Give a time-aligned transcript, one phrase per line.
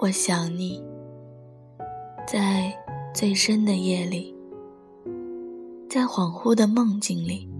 [0.00, 0.80] 我想你，
[2.24, 2.72] 在
[3.12, 4.32] 最深的夜里，
[5.90, 7.50] 在恍惚的梦境里。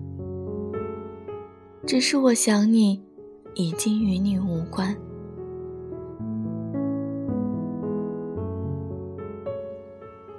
[1.84, 3.02] 只是我想你，
[3.55, 4.96] 已经与你无关。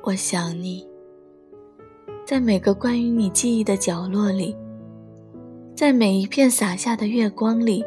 [0.02, 0.88] 我想你，
[2.26, 4.56] 在每个关于你记忆的角落里，
[5.76, 7.84] 在每一片洒下的月光里。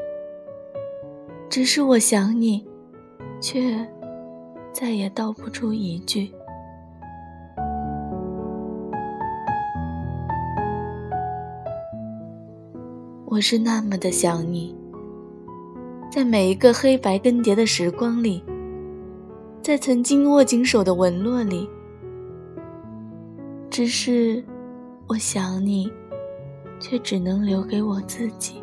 [1.48, 2.62] 只是我想你，
[3.40, 3.74] 却。
[4.72, 6.32] 再也道不出一句。
[13.26, 14.74] 我是那么的想你，
[16.10, 18.42] 在每一个黑白更迭的时光里，
[19.62, 21.68] 在曾经握紧手的纹络里。
[23.70, 24.42] 只是，
[25.06, 25.90] 我想你，
[26.78, 28.62] 却只能留给我自己。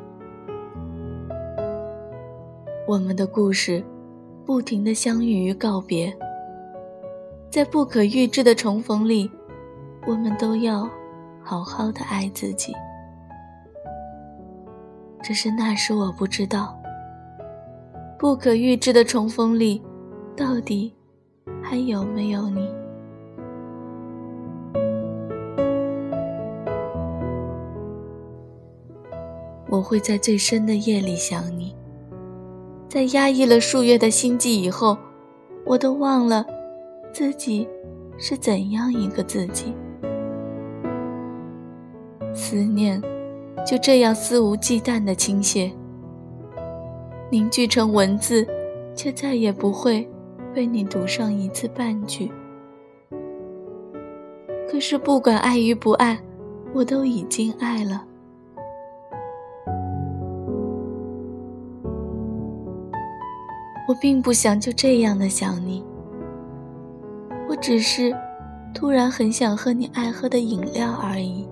[2.87, 3.83] 我们的故事。
[4.49, 6.11] 不停的相遇与告别，
[7.51, 9.29] 在不可预知的重逢里，
[10.07, 10.89] 我们都要
[11.43, 12.73] 好好的爱自己。
[15.21, 16.75] 只是那时我不知道，
[18.17, 19.83] 不可预知的重逢里，
[20.35, 20.95] 到底
[21.61, 22.67] 还有没有你？
[29.69, 31.75] 我会在最深的夜里想你。
[32.89, 34.97] 在压抑了数月的心悸以后，
[35.63, 36.43] 我都忘了
[37.13, 37.69] 自己
[38.17, 39.71] 是怎样一个自己。
[42.33, 42.99] 思念
[43.63, 45.71] 就这样肆无忌惮的倾泻，
[47.29, 48.47] 凝聚成文字，
[48.95, 50.09] 却再也不会
[50.51, 52.31] 被你读上一次半句。
[54.67, 56.19] 可是不管爱与不爱，
[56.73, 58.03] 我都已经爱了。
[63.89, 65.83] 我并不想就这样的想你，
[67.49, 68.15] 我只是
[68.71, 71.47] 突然很想喝你爱喝的饮料而已。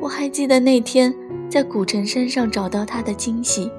[0.00, 1.14] 我还记得那天
[1.48, 3.70] 在古城山上找到他的惊喜，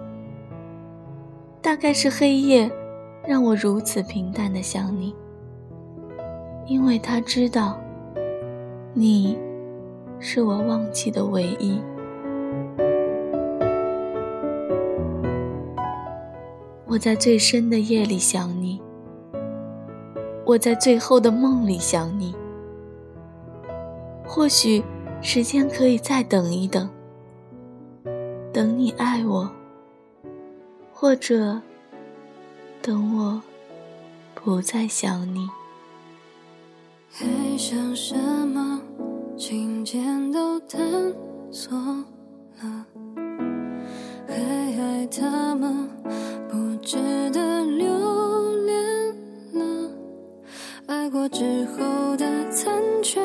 [1.62, 2.72] 大概是黑夜
[3.26, 5.14] 让我如此平淡的想你，
[6.66, 7.78] 因为他知道，
[8.94, 9.38] 你
[10.18, 11.82] 是我忘记的唯一。
[16.98, 18.82] 我在最深的夜里想你，
[20.44, 22.36] 我在最后的梦里想你。
[24.26, 24.84] 或许
[25.22, 26.90] 时间可以再等一等，
[28.52, 29.48] 等你爱我，
[30.92, 31.62] 或者
[32.82, 33.40] 等我
[34.34, 35.48] 不再想你。
[37.12, 37.28] 还
[37.60, 38.16] 想什
[38.48, 38.82] 么？
[39.38, 40.82] 今天都探
[41.52, 41.78] 索
[42.60, 42.84] 了，
[45.08, 45.88] 爱他吗？
[46.82, 46.98] 值
[47.32, 47.88] 得留
[48.66, 49.16] 恋
[49.54, 49.90] 了，
[50.86, 53.22] 爱过之后的残缺，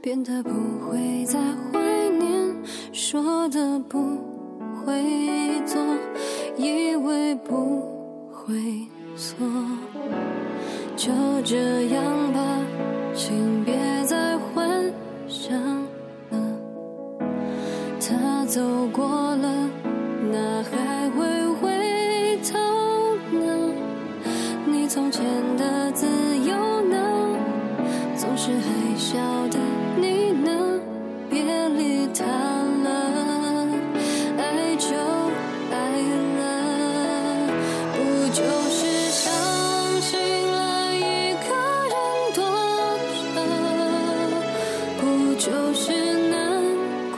[0.00, 1.38] 变得不会再
[1.70, 1.78] 怀
[2.18, 2.56] 念，
[2.92, 3.98] 说的不
[4.74, 5.78] 会做，
[6.56, 7.82] 以为不
[8.32, 8.54] 会
[9.16, 9.36] 错，
[10.96, 11.12] 就
[11.44, 12.40] 这样吧，
[13.14, 13.73] 请别
[24.94, 25.24] 从前
[25.56, 26.06] 的自
[26.46, 26.96] 由呢？
[28.16, 29.18] 总是还笑
[29.48, 29.58] 的
[29.96, 30.78] 你呢？
[31.28, 32.86] 别理他了，
[34.38, 34.94] 爱就
[35.72, 35.76] 爱
[36.38, 36.42] 了，
[37.92, 39.32] 不就是相
[40.00, 40.16] 信
[40.52, 41.50] 了一个
[41.90, 41.96] 人
[42.36, 42.38] 多
[43.34, 43.36] 着，
[45.00, 45.82] 不就是
[46.30, 46.62] 难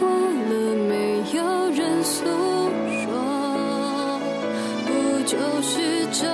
[0.01, 0.51] 过了
[0.89, 0.91] 没
[1.37, 2.25] 有人诉
[3.05, 4.19] 说，
[4.87, 4.89] 不
[5.27, 6.25] 就是这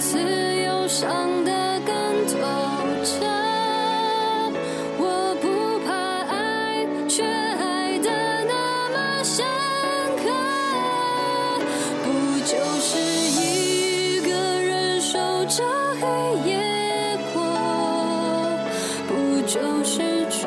[0.00, 0.41] 次。
[0.92, 1.94] 伤得更
[2.26, 2.34] 透
[3.02, 3.24] 彻，
[4.98, 5.46] 我不
[5.86, 5.90] 怕
[6.28, 8.10] 爱，却爱的
[8.44, 9.42] 那么深
[10.18, 10.28] 刻。
[12.04, 12.06] 不
[12.44, 13.00] 就是
[13.40, 14.30] 一个
[14.60, 15.64] 人守着
[15.98, 16.06] 黑
[16.50, 16.60] 夜
[17.32, 17.40] 过？
[19.08, 20.46] 不就是厨